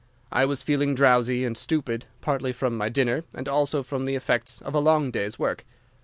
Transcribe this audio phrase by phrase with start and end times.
[0.31, 4.59] I was feeling drowsy and stupid, partly from my dinner and also from the effects
[4.59, 5.63] of a long day's work.